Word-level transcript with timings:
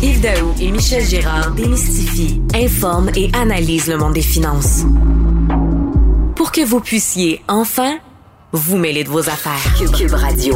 Yves 0.00 0.20
Daou 0.20 0.54
et 0.60 0.70
Michel 0.70 1.02
Girard 1.02 1.50
démystifient, 1.56 2.40
informent 2.54 3.10
et 3.16 3.30
analysent 3.34 3.88
le 3.88 3.96
monde 3.96 4.14
des 4.14 4.22
finances. 4.22 4.84
Pour 6.36 6.52
que 6.52 6.64
vous 6.64 6.78
puissiez 6.78 7.42
enfin 7.48 7.98
vous 8.52 8.76
mêler 8.76 9.02
de 9.02 9.08
vos 9.08 9.28
affaires. 9.28 9.74
Cube, 9.96 10.12
Radio. 10.12 10.54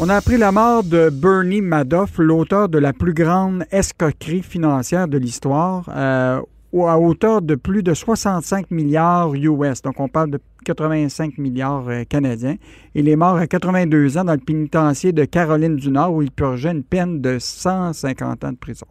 On 0.00 0.08
a 0.08 0.16
appris 0.16 0.38
la 0.38 0.50
mort 0.50 0.82
de 0.82 1.08
Bernie 1.08 1.60
Madoff, 1.60 2.18
l'auteur 2.18 2.68
de 2.68 2.78
la 2.78 2.92
plus 2.92 3.14
grande 3.14 3.64
escroquerie 3.70 4.42
financière 4.42 5.06
de 5.06 5.18
l'histoire, 5.18 5.84
euh, 5.94 6.40
à 6.74 6.98
hauteur 6.98 7.42
de 7.42 7.54
plus 7.54 7.82
de 7.82 7.94
65 7.94 8.70
milliards 8.70 9.34
US. 9.34 9.82
Donc, 9.82 10.00
on 10.00 10.08
parle 10.08 10.30
de 10.30 10.40
85 10.64 11.38
milliards 11.38 11.88
euh, 11.88 12.04
canadiens. 12.04 12.56
Il 12.94 13.08
est 13.08 13.16
mort 13.16 13.36
à 13.36 13.46
82 13.46 14.18
ans 14.18 14.24
dans 14.24 14.32
le 14.32 14.38
pénitencier 14.38 15.12
de 15.12 15.24
Caroline 15.24 15.76
du 15.76 15.90
Nord 15.90 16.14
où 16.14 16.22
il 16.22 16.30
purgeait 16.30 16.72
une 16.72 16.82
peine 16.82 17.20
de 17.20 17.38
150 17.38 18.44
ans 18.44 18.52
de 18.52 18.56
prison. 18.56 18.86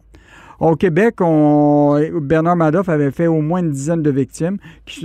Au 0.58 0.74
Québec, 0.74 1.16
Bernard 1.18 2.56
Madoff 2.56 2.88
avait 2.88 3.10
fait 3.10 3.26
au 3.26 3.42
moins 3.42 3.60
une 3.60 3.70
dizaine 3.70 4.02
de 4.02 4.10
victimes. 4.10 4.56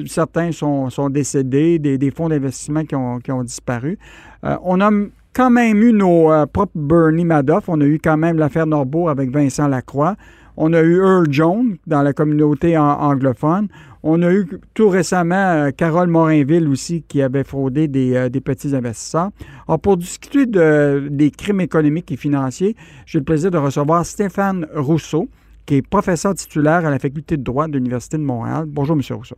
Certains 0.08 0.52
sont, 0.54 1.10
décédés, 1.10 1.78
des, 1.78 2.12
fonds 2.12 2.30
d'investissement 2.30 2.86
qui 2.86 2.96
ont, 2.96 3.44
disparu. 3.44 3.98
Euh, 4.46 4.56
on 4.64 4.80
a 4.80 4.90
quand 5.34 5.50
même 5.50 5.82
eu 5.84 5.92
nos 5.92 6.32
euh, 6.32 6.46
propres 6.46 6.72
Bernie 6.76 7.26
Madoff. 7.26 7.68
On 7.68 7.82
a 7.82 7.86
eu 7.86 8.00
quand 8.02 8.18
même 8.18 8.38
l'affaire 8.38 8.66
Norbeau 8.66 9.10
avec 9.10 9.30
Vincent 9.30 9.68
Lacroix. 9.68 10.16
On 10.64 10.74
a 10.74 10.82
eu 10.82 10.98
Earl 10.98 11.26
Jones 11.32 11.78
dans 11.88 12.04
la 12.04 12.14
communauté 12.14 12.78
anglophone. 12.78 13.68
On 14.04 14.22
a 14.22 14.32
eu 14.32 14.46
tout 14.76 14.90
récemment 14.90 15.34
euh, 15.34 15.72
Carole 15.72 16.08
Morinville 16.08 16.68
aussi 16.68 17.02
qui 17.02 17.24
avait 17.24 17.44
fraudé 17.44 17.90
euh, 18.16 18.30
des, 18.30 18.42
petits 18.42 18.76
investisseurs. 18.76 19.32
Alors, 19.68 19.80
pour 19.80 19.98
discuter 19.98 20.46
de, 20.46 21.08
des 21.10 21.32
crimes 21.32 21.62
économiques 21.62 22.12
et 22.12 22.16
financiers, 22.16 22.76
j'ai 23.08 23.18
le 23.18 23.26
plaisir 23.26 23.50
de 23.50 23.58
recevoir 23.58 24.06
Stéphane 24.06 24.68
Rousseau, 24.76 25.30
qui 25.66 25.78
est 25.78 25.82
professeur 25.82 26.36
titulaire 26.36 26.86
à 26.86 26.92
la 26.92 27.00
faculté 27.00 27.38
de 27.38 27.44
droit 27.44 27.68
de 27.68 27.74
l'Université 27.74 28.18
de 28.18 28.24
Montréal. 28.24 28.66
Bonjour, 28.68 28.96
M. 28.96 29.02
Rousseau. 29.18 29.38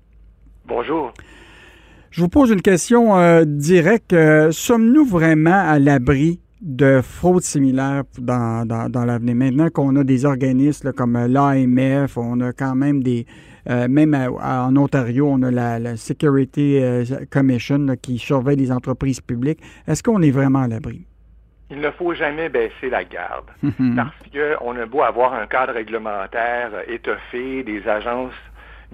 Bonjour. 0.67 1.13
Je 2.11 2.19
vous 2.19 2.27
pose 2.27 2.51
une 2.51 2.61
question 2.61 3.15
euh, 3.15 3.45
directe. 3.45 4.13
Sommes-nous 4.51 5.05
vraiment 5.05 5.69
à 5.69 5.79
l'abri 5.79 6.41
de 6.63 7.01
fraudes 7.01 7.43
similaires 7.43 8.03
dans, 8.17 8.65
dans, 8.65 9.05
l'avenir. 9.05 9.35
Maintenant 9.35 9.69
qu'on 9.69 9.95
a 9.97 10.03
des 10.05 10.25
organismes 10.25 10.93
comme 10.93 11.13
l'AMF, 11.27 12.17
on 12.17 12.39
a 12.39 12.53
quand 12.53 12.75
même 12.75 13.03
des... 13.03 13.25
Euh, 13.69 13.87
même 13.89 14.13
en 14.13 14.75
Ontario, 14.75 15.27
on 15.29 15.41
a 15.41 15.51
la, 15.51 15.95
Security 15.97 16.79
euh, 16.81 17.03
Commission 17.29 17.85
qui 18.01 18.17
surveille 18.17 18.57
les 18.57 18.71
entreprises 18.71 19.21
publiques. 19.21 19.59
Est-ce 19.87 20.01
qu'on 20.03 20.21
est 20.21 20.31
vraiment 20.31 20.63
à 20.63 20.67
l'abri? 20.67 21.05
Il 21.69 21.79
ne 21.79 21.91
faut 21.91 22.13
jamais 22.13 22.49
baisser 22.49 22.89
la 22.89 23.03
garde 23.03 23.45
parce 23.95 24.15
qu'on 24.31 24.75
a 24.77 24.85
beau 24.85 25.01
avoir 25.01 25.33
un 25.33 25.47
cadre 25.47 25.73
réglementaire 25.73 26.71
étoffé, 26.87 27.63
des 27.63 27.87
agences 27.87 28.33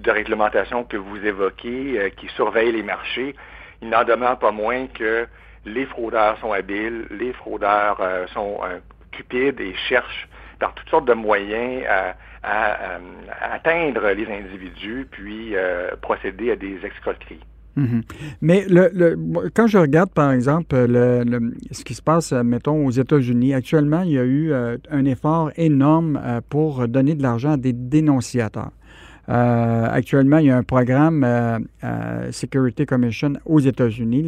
de 0.00 0.10
réglementation 0.10 0.84
que 0.84 0.96
vous 0.96 1.18
évoquez 1.24 1.98
euh, 1.98 2.08
qui 2.10 2.26
surveillent 2.34 2.72
les 2.72 2.82
marchés, 2.82 3.34
il 3.82 3.88
n'en 3.90 4.04
demeure 4.04 4.38
pas 4.38 4.50
moins 4.50 4.86
que 4.88 5.26
les 5.64 5.86
fraudeurs 5.86 6.38
sont 6.40 6.52
habiles, 6.52 7.06
les 7.10 7.32
fraudeurs 7.32 7.98
euh, 8.00 8.26
sont 8.28 8.58
euh, 8.64 8.78
cupides 9.12 9.60
et 9.60 9.74
cherchent 9.88 10.28
par 10.58 10.74
toutes 10.74 10.88
sortes 10.88 11.06
de 11.06 11.14
moyens 11.14 11.84
à, 11.88 12.14
euh, 12.44 12.98
atteindre 13.40 14.10
les 14.10 14.26
individus, 14.26 15.06
puis 15.10 15.54
procéder 16.02 16.52
à 16.52 16.56
des 16.56 16.78
escroqueries. 16.84 17.40
Mhm. 17.76 18.02
Mais 18.42 18.66
quand 19.54 19.66
je 19.66 19.78
regarde, 19.78 20.12
par 20.12 20.32
exemple, 20.32 20.74
ce 20.76 21.84
qui 21.84 21.94
se 21.94 22.02
passe, 22.02 22.32
mettons, 22.32 22.84
aux 22.84 22.90
États-Unis, 22.90 23.54
actuellement, 23.54 24.02
il 24.02 24.12
y 24.12 24.18
a 24.18 24.24
eu 24.24 24.52
un 24.52 25.04
effort 25.06 25.50
énorme 25.56 26.20
pour 26.50 26.86
donner 26.88 27.14
de 27.14 27.22
l'argent 27.22 27.52
à 27.52 27.56
des 27.56 27.72
dénonciateurs. 27.72 28.72
Euh, 29.28 29.86
actuellement, 29.90 30.38
il 30.38 30.46
y 30.46 30.50
a 30.50 30.56
un 30.56 30.62
programme 30.62 31.22
euh, 31.24 31.58
euh, 31.84 32.32
Security 32.32 32.86
Commission 32.86 33.34
aux 33.44 33.60
États-Unis 33.60 34.26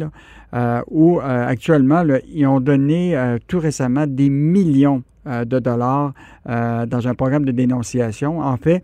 où 0.89 1.19
actuellement, 1.19 2.03
ils 2.31 2.45
ont 2.45 2.59
donné 2.59 3.37
tout 3.47 3.59
récemment 3.59 4.05
des 4.05 4.29
millions 4.29 5.01
de 5.25 5.59
dollars 5.59 6.13
dans 6.45 7.07
un 7.07 7.15
programme 7.15 7.43
de 7.45 7.51
dénonciation. 7.51 8.39
En 8.39 8.57
fait, 8.57 8.83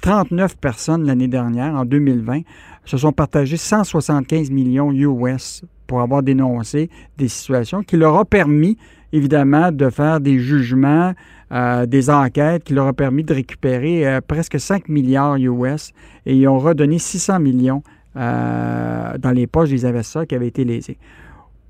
39 0.00 0.56
personnes 0.56 1.06
l'année 1.06 1.28
dernière, 1.28 1.74
en 1.76 1.84
2020, 1.84 2.40
se 2.86 2.96
sont 2.96 3.12
partagées 3.12 3.56
175 3.56 4.50
millions 4.50 4.92
US 4.92 5.64
pour 5.86 6.00
avoir 6.00 6.22
dénoncé 6.22 6.90
des 7.18 7.28
situations 7.28 7.82
qui 7.82 7.96
leur 7.96 8.14
ont 8.14 8.24
permis, 8.24 8.76
évidemment, 9.12 9.72
de 9.72 9.90
faire 9.90 10.20
des 10.20 10.38
jugements, 10.38 11.12
euh, 11.52 11.86
des 11.86 12.10
enquêtes 12.10 12.64
qui 12.64 12.74
leur 12.74 12.86
ont 12.86 12.92
permis 12.92 13.24
de 13.24 13.34
récupérer 13.34 14.06
euh, 14.06 14.20
presque 14.26 14.58
5 14.58 14.88
milliards 14.88 15.36
US 15.36 15.92
et 16.24 16.36
ils 16.36 16.48
ont 16.48 16.58
redonné 16.58 16.98
600 16.98 17.40
millions 17.40 17.82
euh, 18.16 19.18
dans 19.18 19.30
les 19.30 19.46
poches 19.46 19.70
des 19.70 19.84
investisseurs 19.84 20.26
qui 20.26 20.34
avaient 20.34 20.48
été 20.48 20.64
lésés. 20.64 20.98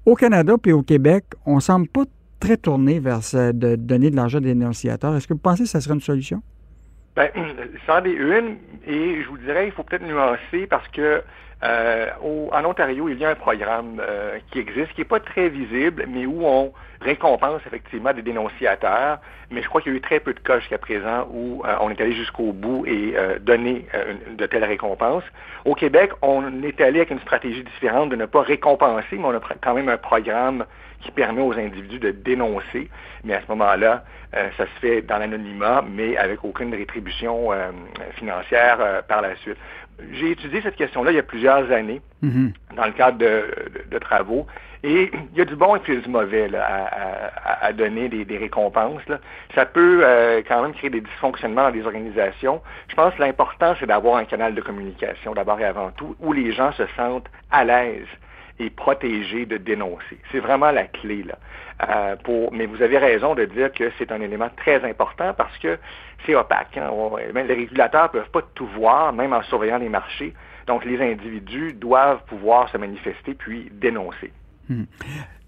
Au 0.04 0.14
Canada 0.14 0.56
puis 0.60 0.72
au 0.72 0.82
Québec, 0.82 1.24
on 1.44 1.56
ne 1.56 1.60
semble 1.60 1.88
pas 1.88 2.04
très 2.38 2.56
tourné 2.56 3.00
vers 3.00 3.20
de 3.32 3.76
donner 3.76 4.10
de 4.10 4.16
l'argent 4.16 4.40
des 4.40 4.54
dénonciateurs. 4.54 5.16
Est-ce 5.16 5.26
que 5.26 5.34
vous 5.34 5.40
pensez 5.40 5.64
que 5.64 5.68
ça 5.68 5.80
serait 5.80 5.94
une 5.94 6.00
solution? 6.00 6.42
Bien, 7.16 7.30
ça 7.86 8.00
en 8.00 8.04
est 8.04 8.10
une, 8.10 8.58
et 8.86 9.22
je 9.22 9.28
vous 9.28 9.38
dirais, 9.38 9.66
il 9.66 9.72
faut 9.72 9.82
peut-être 9.82 10.02
nuancer 10.02 10.66
parce 10.66 10.86
que 10.88 11.22
euh, 11.62 12.10
en 12.52 12.64
Ontario, 12.66 13.08
il 13.08 13.18
y 13.18 13.24
a 13.24 13.30
un 13.30 13.34
programme 13.34 14.00
euh, 14.00 14.38
qui 14.50 14.58
existe, 14.58 14.92
qui 14.92 15.00
n'est 15.00 15.06
pas 15.06 15.20
très 15.20 15.48
visible, 15.48 16.04
mais 16.06 16.26
où 16.26 16.44
on 16.44 16.72
récompense 17.00 17.62
effectivement 17.66 18.12
des 18.12 18.20
dénonciateurs. 18.20 19.18
Mais 19.50 19.62
je 19.62 19.68
crois 19.68 19.80
qu'il 19.80 19.92
y 19.92 19.94
a 19.94 19.98
eu 19.98 20.02
très 20.02 20.20
peu 20.20 20.34
de 20.34 20.40
cas 20.40 20.58
jusqu'à 20.58 20.76
présent 20.76 21.26
où 21.32 21.62
euh, 21.64 21.74
on 21.80 21.88
est 21.88 22.00
allé 22.00 22.12
jusqu'au 22.12 22.52
bout 22.52 22.84
et 22.86 23.14
donné 23.40 23.86
de 24.36 24.46
telles 24.46 24.64
récompenses. 24.64 25.24
Au 25.64 25.74
Québec, 25.74 26.10
on 26.20 26.62
est 26.62 26.80
allé 26.80 26.98
avec 26.98 27.10
une 27.10 27.20
stratégie 27.20 27.64
différente 27.64 28.10
de 28.10 28.16
ne 28.16 28.26
pas 28.26 28.42
récompenser, 28.42 29.16
mais 29.16 29.24
on 29.24 29.34
a 29.34 29.40
quand 29.62 29.74
même 29.74 29.88
un 29.88 29.96
programme 29.96 30.66
qui 31.00 31.10
permet 31.10 31.42
aux 31.42 31.52
individus 31.52 31.98
de 31.98 32.10
dénoncer. 32.10 32.88
Mais 33.24 33.34
à 33.34 33.42
ce 33.42 33.46
moment-là, 33.48 34.04
ça 34.32 34.64
se 34.64 34.80
fait 34.80 35.02
dans 35.02 35.18
l'anonymat, 35.18 35.84
mais 35.88 36.16
avec 36.16 36.44
aucune 36.44 36.74
rétribution 36.74 37.50
financière 38.16 39.02
par 39.08 39.22
la 39.22 39.34
suite. 39.36 39.56
J'ai 40.12 40.32
étudié 40.32 40.60
cette 40.60 40.76
question-là 40.76 41.10
il 41.10 41.16
y 41.16 41.20
a 41.20 41.22
plusieurs 41.22 41.70
années 41.72 42.02
mhm. 42.22 42.52
dans 42.76 42.84
le 42.84 42.92
cadre 42.92 43.18
de, 43.18 43.98
travaux. 43.98 44.46
Et 44.82 45.10
il 45.32 45.38
y 45.38 45.40
a 45.40 45.44
du 45.44 45.56
bon 45.56 45.74
et 45.74 45.78
puis 45.80 45.96
du 45.96 46.08
mauvais 46.08 46.48
à, 46.54 47.72
donner 47.72 48.08
des, 48.08 48.38
récompenses. 48.38 49.02
Ça 49.54 49.64
peut 49.64 50.00
euh, 50.04 50.42
quand 50.46 50.62
même 50.62 50.74
créer 50.74 50.90
des 50.90 51.00
dysfonctionnements 51.00 51.64
dans 51.64 51.70
des 51.72 51.84
organisations. 51.84 52.60
Je 52.88 52.94
pense 52.94 53.14
que 53.14 53.20
l'important, 53.20 53.74
c'est 53.80 53.86
d'avoir 53.86 54.16
un 54.16 54.24
canal 54.26 54.54
de 54.54 54.60
communication, 54.60 55.34
d'abord 55.34 55.58
et 55.60 55.64
avant 55.64 55.90
tout, 55.92 56.14
où 56.20 56.32
les 56.32 56.52
gens 56.52 56.72
se 56.72 56.86
sentent 56.96 57.28
à 57.50 57.64
l'aise 57.64 58.06
et 58.58 58.70
protégés 58.70 59.46
de 59.46 59.56
dénoncer. 59.56 60.18
C'est 60.32 60.40
vraiment 60.40 60.70
la 60.70 60.84
clé. 60.84 61.22
Là. 61.22 61.38
Euh, 61.88 62.16
mais 62.52 62.66
vous 62.66 62.82
avez 62.82 62.98
raison 62.98 63.34
de 63.34 63.44
dire 63.44 63.72
que 63.72 63.90
c'est 63.98 64.10
un 64.10 64.20
élément 64.20 64.48
très 64.56 64.82
important 64.88 65.34
parce 65.36 65.56
que 65.58 65.78
c'est 66.24 66.34
opaque. 66.34 66.76
Hein. 66.76 66.90
les 67.34 67.54
régulateurs 67.54 68.04
ne 68.04 68.20
peuvent 68.20 68.30
pas 68.30 68.42
tout 68.54 68.66
voir, 68.66 69.12
même 69.12 69.32
en 69.32 69.42
surveillant 69.42 69.78
les 69.78 69.88
marchés. 69.88 70.32
Donc, 70.66 70.84
les 70.84 71.00
individus 71.00 71.74
doivent 71.74 72.24
pouvoir 72.26 72.68
se 72.70 72.78
manifester 72.78 73.34
puis 73.34 73.70
dénoncer. 73.72 74.32
Hmm. 74.68 74.84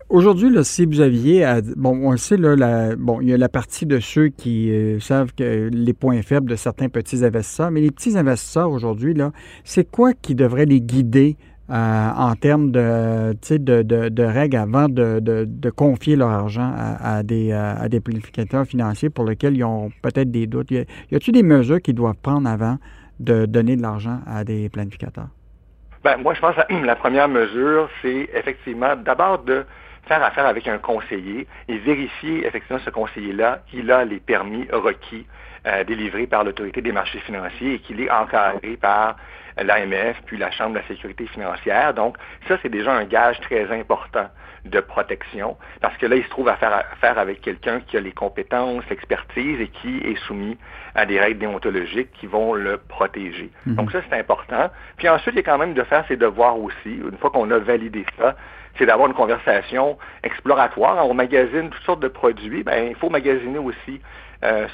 Aujourd'hui, 0.08 0.48
si 0.64 0.86
vous 0.86 1.02
aviez, 1.02 1.46
bon, 1.76 2.08
on 2.10 2.16
sait, 2.16 2.38
là, 2.38 2.96
bon, 2.96 3.20
il 3.20 3.28
y 3.28 3.34
a 3.34 3.36
la 3.36 3.50
partie 3.50 3.84
de 3.84 4.00
ceux 4.00 4.28
qui 4.28 4.70
euh, 4.70 5.00
savent 5.00 5.34
que 5.34 5.68
les 5.70 5.92
points 5.92 6.22
faibles 6.22 6.48
de 6.48 6.56
certains 6.56 6.88
petits 6.88 7.24
investisseurs, 7.24 7.70
mais 7.70 7.82
les 7.82 7.90
petits 7.90 8.16
investisseurs 8.16 8.70
aujourd'hui, 8.70 9.12
là, 9.12 9.32
c'est 9.64 9.90
quoi 9.90 10.14
qui 10.14 10.34
devrait 10.34 10.64
les 10.64 10.80
guider 10.80 11.36
euh, 11.70 12.10
en 12.16 12.34
termes 12.34 12.70
de, 12.70 13.34
de, 13.56 14.08
de, 14.08 14.22
règles 14.22 14.56
avant 14.56 14.88
de, 14.88 15.20
de, 15.20 15.70
confier 15.70 16.16
leur 16.16 16.30
argent 16.30 16.72
à, 16.74 17.22
des, 17.22 17.52
euh, 17.52 17.74
à 17.78 17.88
des 17.88 18.00
planificateurs 18.00 18.64
financiers 18.64 19.10
pour 19.10 19.26
lesquels 19.26 19.56
ils 19.56 19.64
ont 19.64 19.90
peut-être 20.02 20.30
des 20.30 20.46
doutes. 20.46 20.70
Y 20.70 20.86
a-t-il 21.12 21.32
des 21.32 21.42
mesures 21.42 21.82
qu'ils 21.82 21.94
doivent 21.94 22.16
prendre 22.22 22.48
avant 22.48 22.78
de 23.20 23.44
donner 23.44 23.76
de 23.76 23.82
l'argent 23.82 24.20
à 24.26 24.44
des 24.44 24.70
planificateurs? 24.70 25.28
Ben, 26.04 26.16
moi, 26.16 26.32
je 26.32 26.40
pense 26.40 26.54
que 26.54 26.86
la 26.86 26.96
première 26.96 27.28
mesure, 27.28 27.90
c'est 28.00 28.30
effectivement 28.34 28.96
d'abord 28.96 29.42
de 29.42 29.64
faire 30.06 30.22
affaire 30.22 30.46
avec 30.46 30.66
un 30.68 30.78
conseiller 30.78 31.46
et 31.68 31.78
vérifier 31.78 32.46
effectivement 32.46 32.80
ce 32.84 32.90
conseiller-là, 32.90 33.60
il 33.72 33.90
a 33.90 34.04
les 34.04 34.20
permis 34.20 34.66
requis 34.72 35.26
euh, 35.66 35.84
délivrés 35.84 36.26
par 36.26 36.44
l'autorité 36.44 36.80
des 36.80 36.92
marchés 36.92 37.20
financiers 37.20 37.74
et 37.74 37.78
qu'il 37.80 38.00
est 38.00 38.10
encadré 38.10 38.76
par 38.76 39.16
l'AMF, 39.56 40.16
puis 40.26 40.36
la 40.36 40.50
Chambre 40.50 40.74
de 40.74 40.78
la 40.78 40.86
sécurité 40.86 41.26
financière. 41.26 41.94
Donc, 41.94 42.16
ça, 42.46 42.56
c'est 42.62 42.68
déjà 42.68 42.92
un 42.92 43.04
gage 43.04 43.40
très 43.40 43.70
important 43.72 44.28
de 44.64 44.80
protection, 44.80 45.56
parce 45.80 45.96
que 45.96 46.06
là, 46.06 46.16
il 46.16 46.24
se 46.24 46.28
trouve 46.30 46.48
à 46.48 46.56
faire 46.56 46.72
affaire 46.92 47.18
avec 47.18 47.40
quelqu'un 47.40 47.80
qui 47.80 47.96
a 47.96 48.00
les 48.00 48.12
compétences, 48.12 48.84
l'expertise 48.90 49.60
et 49.60 49.68
qui 49.68 49.98
est 49.98 50.16
soumis 50.26 50.58
à 50.94 51.06
des 51.06 51.18
règles 51.18 51.38
déontologiques 51.38 52.10
qui 52.12 52.26
vont 52.26 52.54
le 52.54 52.76
protéger. 52.76 53.50
Mhm. 53.66 53.74
Donc 53.76 53.92
ça, 53.92 54.00
c'est 54.08 54.18
important. 54.18 54.70
Puis 54.96 55.08
ensuite, 55.08 55.34
il 55.34 55.38
y 55.38 55.40
a 55.40 55.44
quand 55.44 55.58
même 55.58 55.74
de 55.74 55.82
faire 55.84 56.04
ses 56.08 56.16
devoirs 56.16 56.58
aussi. 56.58 56.94
Une 56.94 57.16
fois 57.18 57.30
qu'on 57.30 57.50
a 57.50 57.58
validé 57.58 58.04
ça, 58.18 58.36
c'est 58.78 58.86
d'avoir 58.86 59.08
une 59.08 59.14
conversation 59.14 59.98
exploratoire. 60.22 61.06
On 61.08 61.14
magasine 61.14 61.70
toutes 61.70 61.84
sortes 61.84 62.00
de 62.00 62.08
produits, 62.08 62.62
ben, 62.62 62.88
il 62.88 62.94
faut 62.94 63.10
magasiner 63.10 63.58
aussi 63.58 64.00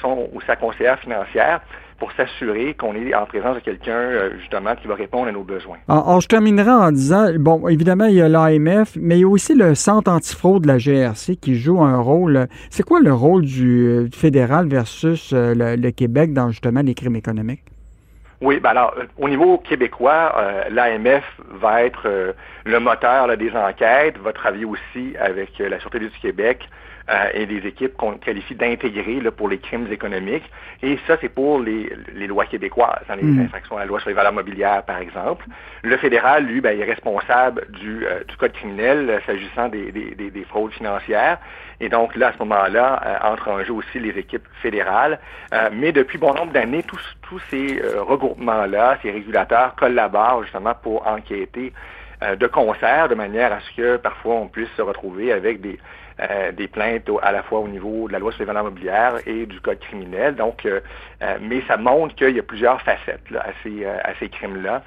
son 0.01 0.29
ou 0.31 0.41
sa 0.41 0.55
conseillère 0.55 0.99
financière 0.99 1.61
pour 1.99 2.11
s'assurer 2.13 2.73
qu'on 2.73 2.93
est 2.95 3.13
en 3.13 3.25
présence 3.25 3.55
de 3.55 3.61
quelqu'un, 3.61 3.93
euh, 3.93 4.37
justement, 4.39 4.75
qui 4.75 4.87
va 4.87 4.95
répondre 4.95 5.27
à 5.27 5.31
nos 5.31 5.43
besoins. 5.43 5.77
Alors, 5.87 6.19
je 6.19 6.27
terminerai 6.27 6.69
en 6.69 6.91
disant, 6.91 7.27
bon, 7.37 7.67
évidemment, 7.67 8.05
il 8.05 8.15
y 8.15 8.21
a 8.21 8.27
l'AMF, 8.27 8.97
mais 8.99 9.17
il 9.17 9.21
y 9.21 9.23
a 9.23 9.27
aussi 9.27 9.55
le 9.55 9.75
Centre 9.75 10.11
antifraude 10.11 10.63
de 10.63 10.67
la 10.67 10.77
GRC 10.77 11.37
qui 11.37 11.55
joue 11.55 11.81
un 11.81 11.99
rôle. 11.99 12.47
C'est 12.69 12.83
quoi 12.83 12.99
le 12.99 13.13
rôle 13.13 13.43
du, 13.43 13.87
euh, 13.87 14.07
fédéral 14.13 14.67
versus 14.67 15.31
euh, 15.33 15.53
le, 15.55 15.91
Québec 15.91 16.33
dans, 16.33 16.49
justement, 16.49 16.81
les 16.81 16.93
crimes 16.93 17.15
économiques? 17.15 17.63
Oui, 18.41 18.59
ben 18.59 18.71
alors, 18.71 18.93
au 19.17 19.29
niveau 19.29 19.57
québécois, 19.57 20.35
l'AMF 20.69 21.23
va 21.51 21.83
être 21.83 22.35
le 22.65 22.79
moteur 22.79 23.35
des 23.37 23.51
enquêtes, 23.55 24.17
va 24.17 24.33
travailler 24.33 24.65
aussi 24.65 25.15
avec 25.19 25.57
la 25.59 25.79
Sûreté 25.79 25.99
du 25.99 26.09
Québec, 26.21 26.67
euh, 27.07 27.29
et 27.35 27.45
des 27.45 27.67
équipes 27.67 27.95
qu'on 27.95 28.13
qualifie 28.13 28.55
d'intégrer 28.55 29.21
pour 29.29 29.47
les 29.47 29.59
crimes 29.59 29.85
économiques. 29.91 30.49
Et 30.81 30.97
ça, 31.05 31.17
c'est 31.21 31.29
pour 31.29 31.59
les, 31.59 31.87
lois 32.25 32.47
québécoises, 32.47 33.05
hein, 33.07 33.17
les 33.17 33.21
mm. 33.21 33.41
infractions 33.41 33.77
à 33.77 33.81
la 33.81 33.85
loi 33.85 33.99
sur 33.99 34.09
les 34.09 34.15
valeurs 34.15 34.33
mobilières, 34.33 34.81
par 34.81 34.97
exemple. 34.97 35.45
Le 35.83 35.95
fédéral, 35.97 36.45
lui, 36.45 36.61
ben, 36.61 36.79
est 36.79 36.83
responsable 36.83 37.67
du, 37.69 38.07
euh, 38.07 38.23
du 38.27 38.35
code 38.37 38.53
criminel 38.53 39.07
euh, 39.07 39.19
s'agissant 39.27 39.67
des, 39.69 39.91
des, 39.91 40.15
des, 40.15 40.43
fraudes 40.45 40.71
financières. 40.71 41.37
Et 41.79 41.89
donc, 41.89 42.15
là, 42.15 42.29
à 42.29 42.33
ce 42.33 42.39
moment-là, 42.39 43.19
entrent 43.21 43.49
en 43.49 43.63
jeu 43.63 43.73
aussi 43.73 43.99
les 43.99 44.17
équipes 44.17 44.47
fédérales. 44.63 45.19
mais 45.73 45.91
depuis 45.91 46.17
bon 46.17 46.33
nombre 46.33 46.53
d'années, 46.53 46.83
tous, 46.83 47.17
tous 47.21 47.39
ces 47.51 47.81
ces 49.01 49.11
régulateurs 49.11 49.75
collaborent 49.75 50.43
justement 50.43 50.73
pour 50.81 51.05
enquêter 51.07 51.73
de 52.21 52.47
concert, 52.47 53.09
de 53.09 53.15
manière 53.15 53.51
à 53.51 53.59
ce 53.59 53.75
que 53.75 53.97
parfois 53.97 54.35
on 54.35 54.47
puisse 54.47 54.69
se 54.77 54.81
retrouver 54.81 55.33
avec 55.33 55.61
des, 55.61 55.77
euh, 56.21 56.51
plaintes 56.71 57.09
à 57.21 57.33
la 57.33 57.43
fois 57.43 57.59
au 57.59 57.67
niveau 57.67 58.07
de 58.07 58.13
la 58.13 58.19
loi 58.19 58.31
sur 58.31 58.39
les 58.39 58.45
valeurs 58.45 58.63
mobilières 58.63 59.15
et 59.25 59.45
du 59.45 59.59
code 59.59 59.79
criminel. 59.79 60.35
Donc, 60.35 60.65
euh, 60.65 60.79
euh, 61.21 61.37
mais 61.41 61.61
ça 61.67 61.75
montre 61.75 62.15
qu'il 62.15 62.33
y 62.35 62.39
a 62.39 62.43
plusieurs 62.43 62.81
facettes 62.83 63.19
à 63.35 64.13
ces 64.19 64.29
crimes-là 64.29 64.81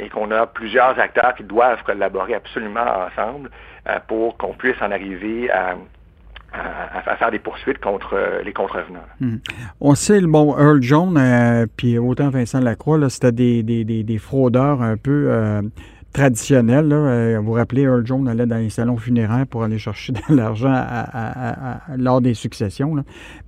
et 0.00 0.08
qu'on 0.08 0.30
a 0.32 0.46
plusieurs 0.46 0.98
acteurs 0.98 1.34
qui 1.36 1.44
doivent 1.44 1.82
collaborer 1.84 2.34
absolument 2.34 2.84
ensemble 3.06 3.50
pour 4.08 4.36
qu'on 4.36 4.54
puisse 4.54 4.80
en 4.80 4.90
arriver 4.90 5.50
à, 5.50 5.74
à, 6.56 7.16
faire 7.16 7.30
des 7.30 7.38
poursuites 7.38 7.78
contre 7.78 8.16
les 8.44 8.52
contrevenants. 8.52 9.00
Hmm. 9.20 9.36
On 9.80 9.94
sait, 9.94 10.20
bon, 10.20 10.56
Earl 10.58 10.82
Jones, 10.82 11.66
puis 11.76 11.98
autant 11.98 12.28
Vincent 12.28 12.60
Lacroix, 12.60 13.08
c'était 13.08 13.32
des, 13.32 13.62
des, 13.62 13.84
des, 13.84 14.02
des, 14.02 14.18
fraudeurs 14.18 14.82
un 14.82 14.96
peu 14.96 15.30
traditionnel. 16.16 16.88
Euh, 16.92 17.38
vous 17.40 17.48
vous 17.48 17.52
rappelez, 17.52 17.82
Earl 17.82 18.04
Jones 18.06 18.26
allait 18.26 18.46
dans 18.46 18.56
les 18.56 18.70
salons 18.70 18.96
funéraires 18.96 19.46
pour 19.46 19.62
aller 19.62 19.78
chercher 19.78 20.14
de 20.30 20.34
l'argent 20.34 20.74
lors 21.96 22.22
des 22.22 22.32
successions. 22.32 22.96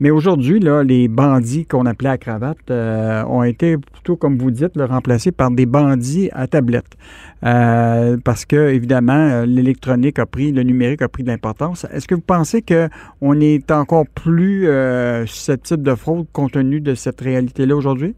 Mais 0.00 0.10
aujourd'hui, 0.10 0.60
les 0.60 1.08
bandits 1.08 1.64
qu'on 1.64 1.86
appelait 1.86 2.10
à 2.10 2.18
cravate 2.18 2.58
euh, 2.70 3.24
ont 3.24 3.42
été 3.42 3.78
plutôt, 3.78 4.16
comme 4.16 4.36
vous 4.36 4.50
dites, 4.50 4.78
remplacés 4.78 5.32
par 5.32 5.50
des 5.50 5.64
bandits 5.64 6.28
à 6.32 6.46
tablette. 6.46 6.92
Euh, 7.44 8.18
parce 8.22 8.44
que, 8.44 8.68
évidemment, 8.68 9.44
l'électronique 9.46 10.18
a 10.18 10.26
pris, 10.26 10.52
le 10.52 10.62
numérique 10.62 11.00
a 11.00 11.08
pris 11.08 11.22
de 11.22 11.28
l'importance. 11.28 11.86
Est-ce 11.90 12.06
que 12.06 12.14
vous 12.14 12.20
pensez 12.20 12.62
qu'on 12.62 13.40
est 13.40 13.70
encore 13.70 14.04
plus 14.14 14.68
susceptible 15.26 15.82
de 15.82 15.94
fraude 15.94 16.26
compte 16.34 16.52
tenu 16.52 16.80
de 16.82 16.94
cette 16.94 17.20
réalité-là 17.22 17.74
aujourd'hui? 17.74 18.14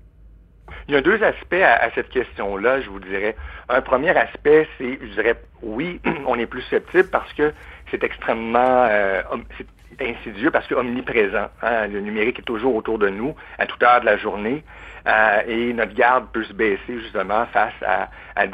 Il 0.89 0.95
y 0.95 0.97
a 0.97 1.01
deux 1.01 1.23
aspects 1.23 1.63
à, 1.63 1.91
cette 1.95 2.09
question-là, 2.11 2.81
je 2.81 2.91
vous 2.91 3.01
dirais. 3.01 3.37
Un 3.69 3.81
premier 3.81 4.11
aspect, 4.11 4.69
c'est, 4.79 4.99
je 5.01 5.15
dirais, 5.15 5.35
oui, 5.63 6.01
on 6.27 6.39
est 6.39 6.47
plus 6.47 6.63
susceptible 6.63 7.09
parce 7.11 7.33
que 7.33 7.53
c'est 7.91 8.05
extrêmement 8.05 8.87
euh, 8.89 9.23
insidieux, 10.01 10.51
parce 10.51 10.67
que 10.67 10.75
omniprésent. 10.75 11.49
Hein. 11.63 11.87
Le 11.89 12.01
numérique 12.01 12.39
est 12.39 12.43
toujours 12.43 12.75
autour 12.75 12.99
de 12.99 13.09
nous, 13.09 13.35
à 13.59 13.67
toute 13.67 13.83
heure 13.83 14.01
de 14.01 14.07
la 14.07 14.17
journée. 14.17 14.65
Euh, 15.07 15.41
et 15.47 15.73
notre 15.73 15.95
garde 15.95 16.27
peut 16.33 16.45
se 16.45 16.53
baisser 16.53 16.99
justement 17.01 17.47
face 17.47 17.73
à, 17.83 18.09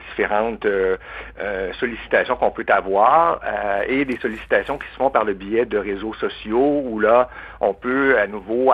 différentes 0.09 0.65
euh, 0.67 0.97
euh, 1.41 1.73
sollicitations 1.75 2.35
qu'on 2.35 2.51
peut 2.51 2.65
avoir 2.69 3.41
et 3.87 4.05
des 4.05 4.17
sollicitations 4.19 4.79
qui 4.79 4.89
se 4.89 4.97
font 4.97 5.11
par 5.11 5.25
le 5.25 5.35
biais 5.35 5.65
de 5.65 5.79
réseaux 5.79 6.15
sociaux 6.15 6.83
où 6.85 6.99
là, 6.99 7.29
on 7.61 7.73
peut 7.73 8.19
à 8.19 8.27
nouveau 8.27 8.73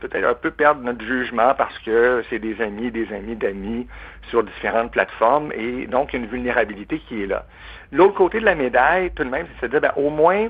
peut-être 0.00 0.24
un 0.24 0.34
peu 0.34 0.50
perdre 0.50 0.80
notre 0.82 1.04
jugement 1.04 1.54
parce 1.54 1.78
que 1.80 2.22
c'est 2.30 2.38
des 2.38 2.60
amis, 2.62 2.90
des 2.90 3.12
amis 3.12 3.36
d'amis 3.36 3.86
sur 4.30 4.42
différentes 4.42 4.92
plateformes 4.92 5.52
et 5.52 5.86
donc 5.86 6.14
une 6.14 6.26
vulnérabilité 6.26 6.98
qui 7.00 7.22
est 7.22 7.26
là. 7.26 7.44
L'autre 7.92 8.14
côté 8.14 8.40
de 8.40 8.44
la 8.44 8.56
médaille, 8.56 9.10
tout 9.14 9.22
de 9.22 9.28
même, 9.28 9.46
c'est 9.60 9.66
de 9.66 9.78
dire, 9.78 9.80
ben, 9.80 9.92
au 9.96 10.10
moins, 10.10 10.48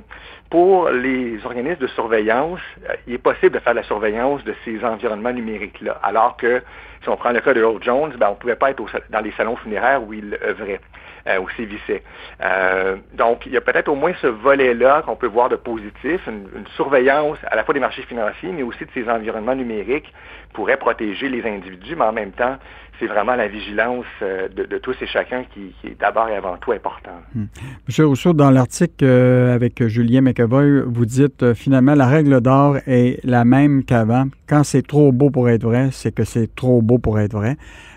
pour 0.49 0.89
les 0.89 1.45
organismes 1.45 1.81
de 1.81 1.87
surveillance, 1.89 2.61
euh, 2.89 2.95
il 3.07 3.15
est 3.15 3.19
possible 3.19 3.51
de 3.51 3.59
faire 3.59 3.75
la 3.75 3.83
surveillance 3.83 4.43
de 4.45 4.55
ces 4.65 4.83
environnements 4.83 5.33
numériques-là. 5.33 6.01
Alors 6.03 6.39
que, 6.39 6.63
si 7.03 7.09
on 7.09 7.17
prend 7.17 7.31
le 7.31 7.41
cas 7.41 7.55
de 7.55 7.61
Earl 7.61 7.83
Jones, 7.83 8.15
ben, 8.17 8.29
on 8.29 8.33
ne 8.33 8.37
pouvait 8.37 8.57
pas 8.57 8.71
être 8.71 8.83
dans 9.11 9.21
les 9.21 9.33
salons 9.33 9.57
funéraires 9.57 10.03
où 10.03 10.13
il 10.13 10.39
œuvrait. 10.43 10.81
Euh, 11.27 11.39
ou 11.39 11.49
sévissait. 11.57 12.03
Euh, 12.43 12.97
donc, 13.15 13.47
il 13.47 13.53
y 13.53 13.57
a 13.57 13.63
peut-être 13.63 13.89
au 13.89 13.95
moins 13.95 14.13
ce 14.21 14.27
volet-là 14.27 15.01
qu'on 15.07 15.17
peut 15.17 15.27
voir 15.27 15.49
de 15.49 15.57
positif, 15.57 16.21
une, 16.27 16.47
une, 16.55 16.67
surveillance 16.77 17.39
à 17.47 17.57
la 17.57 17.65
fois 17.65 17.73
des 17.73 17.81
marchés 17.81 18.03
financiers, 18.03 18.53
mais 18.53 18.63
aussi 18.63 18.85
de 18.85 18.91
ces 18.93 19.09
environnements 19.09 19.55
numériques 19.55 20.13
pourrait 20.53 20.77
protéger 20.77 21.31
les 21.31 21.43
individus, 21.47 21.97
mais 21.97 22.05
en 22.05 22.13
même 22.13 22.33
temps, 22.33 22.59
c'est 22.99 23.07
vraiment 23.07 23.35
la 23.35 23.49
vigilance 23.49 24.05
euh, 24.23 24.49
de, 24.49 24.79
tous 24.79 24.95
et 25.01 25.07
chacun 25.07 25.45
qui, 25.53 25.75
est 25.85 25.99
d'abord 25.99 26.29
et 26.29 26.37
avant 26.37 26.57
tout 26.57 26.73
important. 26.73 27.11
Hmm. 27.35 27.47
Monsieur 27.87 28.07
Rousseau, 28.07 28.33
dans 28.33 28.51
l'article 28.51 29.05
euh, 29.05 29.55
avec 29.55 29.87
Julien 29.87 30.21
McEvoy, 30.21 30.83
vous 30.87 31.07
dites 31.07 31.43
euh, 31.43 31.55
finalement 31.55 31.95
la 31.95 32.07
règle 32.07 32.41
d'or 32.41 32.77
est 32.87 33.21
la 33.25 33.45
même 33.45 33.85
qu'avant. 33.85 34.27
Quand 34.49 34.65
c'est 34.65 34.87
trop 34.87 35.13
beau 35.13 35.31
pour 35.31 35.49
être 35.49 35.65
vrai, 35.65 35.89
c'est 35.93 36.15
que 36.15 36.25
c'est 36.25 36.55
trop 36.55 36.83
beau 36.83 36.99
pour 36.99 37.19
être 37.19 37.33
vrai. 37.33 37.57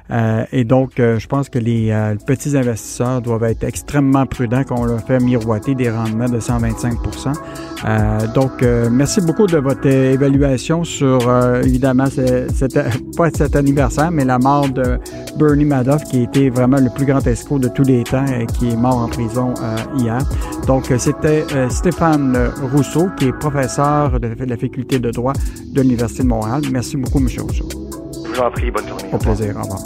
Euh, 0.09 0.45
et 0.53 0.63
donc, 0.63 0.93
je 0.95 1.27
pense 1.27 1.49
que 1.49 1.59
les 1.59 1.93
petits 2.25 2.55
investisseurs 2.55 3.21
doivent 3.21 3.43
être 3.43 3.65
extrêmement 3.65 4.25
prudents 4.25 4.63
quand 4.63 4.79
on 4.79 4.85
leur 4.85 5.01
fait 5.01 5.19
miroiter 5.19 5.75
des 5.75 5.89
rendements 5.89 6.29
de 6.29 6.39
125 6.39 6.93
Donc, 8.33 8.61
merci 8.89 9.19
beaucoup 9.19 9.47
de 9.47 9.57
votre 9.57 9.85
évaluation 9.85 10.85
sur, 10.85 11.19
évidemment, 11.61 12.05
c'était 12.05 12.85
pas 13.17 13.29
cet 13.31 13.57
anniversaire, 13.57 14.11
mais 14.11 14.23
la 14.23 14.39
mort 14.39 14.69
de 14.69 14.86
Bernie 15.37 15.65
Madoff, 15.65 16.03
qui 16.05 16.19
a 16.19 16.21
été 16.23 16.49
vraiment 16.49 16.77
le 16.77 16.89
plus 16.89 17.05
grand 17.05 17.25
escroc 17.25 17.59
de 17.59 17.67
tous 17.67 17.83
les 17.83 18.03
temps 18.03 18.25
et 18.25 18.45
qui 18.45 18.69
est 18.69 18.75
mort 18.75 18.97
en 18.97 19.07
prison 19.07 19.53
hier. 19.97 20.17
Donc, 20.67 20.91
c'était 20.97 21.45
Stéphane 21.69 22.37
Rousseau, 22.73 23.09
qui 23.17 23.25
est 23.25 23.33
professeur 23.33 24.19
de 24.19 24.45
la 24.45 24.57
faculté 24.57 24.99
de 24.99 25.11
droit 25.11 25.33
de 25.73 25.81
l'Université 25.81 26.23
de 26.23 26.27
Montréal. 26.27 26.61
Merci 26.71 26.97
beaucoup, 26.97 27.19
M. 27.19 27.27
Rousseau. 27.39 27.67
Je 28.25 28.29
vous 28.33 28.39
en 28.39 28.51
prie, 28.51 28.71
bonne 28.71 28.87
journée. 28.87 29.09
Au 29.11 29.17
plaisir, 29.17 29.55
au 29.57 29.61
revoir. 29.61 29.79